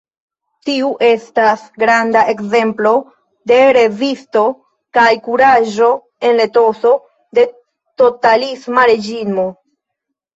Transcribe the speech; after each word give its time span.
Tiu 0.67 0.87
estas 1.07 1.65
granda 1.81 2.21
ekzemplo 2.31 2.93
de 3.51 3.59
rezisto 3.77 4.43
kaj 4.99 5.09
kuraĝo 5.27 5.89
en 6.29 6.33
la 6.39 6.47
etoso 6.51 6.95
de 7.39 7.45
totalisma 8.03 8.87
reĝimo. 8.93 9.47